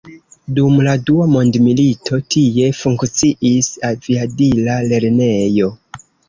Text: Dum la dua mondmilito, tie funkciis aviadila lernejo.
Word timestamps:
Dum 0.59 0.77
la 0.85 0.93
dua 1.09 1.27
mondmilito, 1.33 2.19
tie 2.35 2.71
funkciis 2.79 3.69
aviadila 3.91 4.79
lernejo. 4.89 5.71